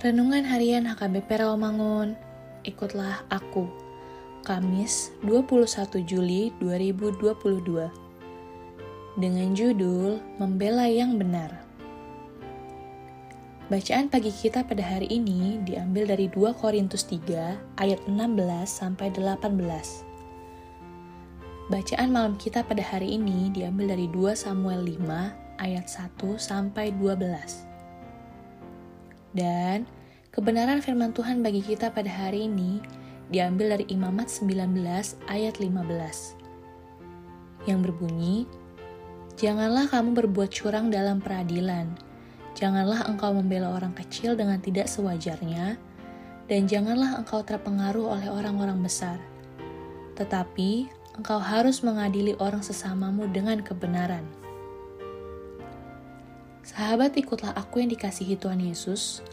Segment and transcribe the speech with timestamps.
[0.00, 2.16] Renungan Harian HKBP Rawamangun.
[2.64, 3.68] Ikutlah aku.
[4.48, 7.92] Kamis 21 Juli 2022.
[9.20, 11.52] Dengan judul Membela yang Benar.
[13.68, 18.16] Bacaan pagi kita pada hari ini diambil dari 2 Korintus 3 ayat 16
[18.72, 19.52] sampai 18.
[21.68, 27.69] Bacaan malam kita pada hari ini diambil dari 2 Samuel 5 ayat 1 sampai 12.
[29.30, 29.86] Dan
[30.34, 32.82] kebenaran firman Tuhan bagi kita pada hari ini
[33.30, 34.74] diambil dari Imamat 19
[35.30, 36.34] ayat 15
[37.68, 38.48] yang berbunyi,
[39.40, 41.88] Janganlah kamu berbuat curang dalam peradilan,
[42.52, 45.80] janganlah engkau membela orang kecil dengan tidak sewajarnya,
[46.44, 49.16] dan janganlah engkau terpengaruh oleh orang-orang besar.
[50.20, 54.28] Tetapi engkau harus mengadili orang sesamamu dengan kebenaran.
[56.70, 59.26] Sahabat, ikutlah aku yang dikasihi Tuhan Yesus.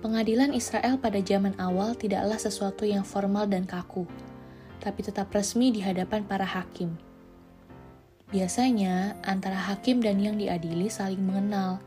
[0.00, 4.08] Pengadilan Israel pada zaman awal tidaklah sesuatu yang formal dan kaku,
[4.80, 6.96] tapi tetap resmi di hadapan para hakim.
[8.32, 11.84] Biasanya, antara hakim dan yang diadili saling mengenal,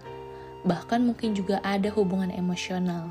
[0.61, 3.09] bahkan mungkin juga ada hubungan emosional.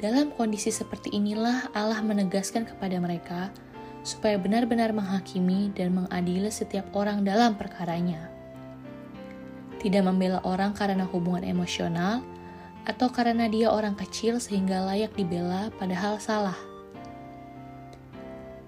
[0.00, 3.52] Dalam kondisi seperti inilah Allah menegaskan kepada mereka
[4.00, 8.33] supaya benar-benar menghakimi dan mengadili setiap orang dalam perkaranya
[9.84, 12.24] tidak membela orang karena hubungan emosional,
[12.88, 16.56] atau karena dia orang kecil sehingga layak dibela padahal salah.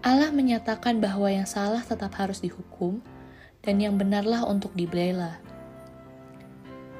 [0.04, 3.00] Allah menyatakan bahwa yang salah tetap harus dihukum,
[3.64, 5.40] dan yang benarlah untuk dibela.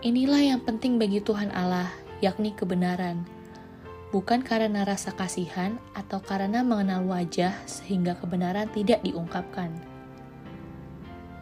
[0.00, 1.92] Inilah yang penting bagi Tuhan Allah,
[2.24, 3.22] yakni kebenaran,
[4.10, 9.95] bukan karena rasa kasihan atau karena mengenal wajah sehingga kebenaran tidak diungkapkan.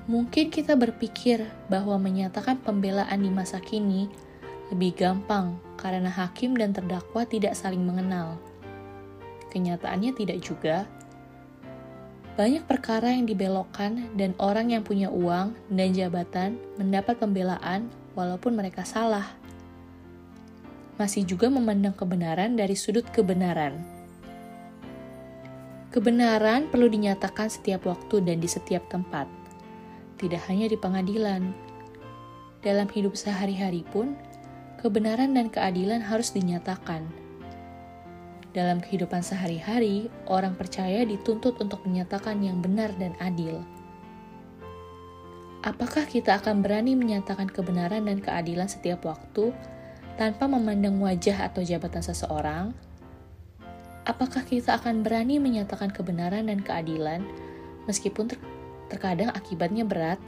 [0.04, 4.12] Mungkin kita berpikir bahwa menyatakan pembelaan di masa kini
[4.68, 8.36] lebih gampang karena hakim dan terdakwa tidak saling mengenal.
[9.48, 10.84] Kenyataannya tidak juga.
[12.36, 18.84] Banyak perkara yang dibelokkan dan orang yang punya uang dan jabatan mendapat pembelaan walaupun mereka
[18.84, 19.24] salah.
[21.00, 23.80] Masih juga memandang kebenaran dari sudut kebenaran.
[25.88, 29.43] Kebenaran perlu dinyatakan setiap waktu dan di setiap tempat
[30.24, 31.52] tidak hanya di pengadilan.
[32.64, 34.16] Dalam hidup sehari-hari pun,
[34.80, 37.04] kebenaran dan keadilan harus dinyatakan.
[38.56, 43.60] Dalam kehidupan sehari-hari, orang percaya dituntut untuk menyatakan yang benar dan adil.
[45.60, 49.52] Apakah kita akan berani menyatakan kebenaran dan keadilan setiap waktu
[50.16, 52.72] tanpa memandang wajah atau jabatan seseorang?
[54.04, 57.24] Apakah kita akan berani menyatakan kebenaran dan keadilan
[57.88, 58.28] meskipun
[58.88, 60.20] terkadang akibatnya berat?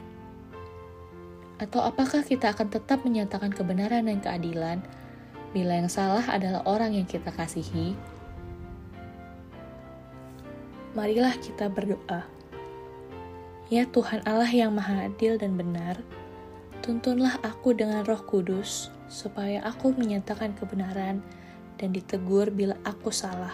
[1.57, 4.77] Atau apakah kita akan tetap menyatakan kebenaran dan keadilan
[5.51, 7.97] bila yang salah adalah orang yang kita kasihi?
[10.93, 12.25] Marilah kita berdoa.
[13.67, 15.99] Ya Tuhan Allah yang Maha Adil dan benar,
[16.85, 21.19] tuntunlah aku dengan Roh Kudus supaya aku menyatakan kebenaran
[21.75, 23.53] dan ditegur bila aku salah.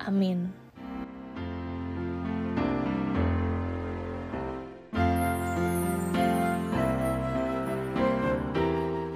[0.00, 0.59] Amin.